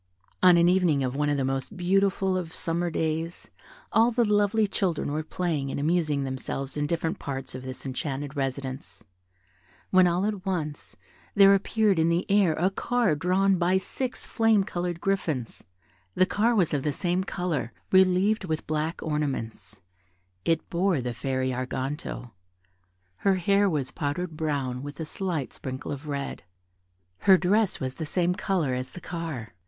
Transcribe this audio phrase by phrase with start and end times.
[0.41, 3.51] On an evening of one of the most beautiful of summer days,
[3.91, 8.35] all the lovely children were playing and amusing themselves in different parts of this enchanted
[8.35, 9.03] residence,
[9.91, 10.97] when all at once
[11.35, 15.65] there appeared in the air a car drawn by six flame coloured griffins:
[16.15, 19.81] the car was of the same colour, relieved with black ornaments:
[20.43, 22.31] it bore the Fairy Arganto.
[23.17, 26.41] Her hair was powdered brown with a slight sprinkle of red.
[27.19, 29.53] Her dress was of the same colour as the car.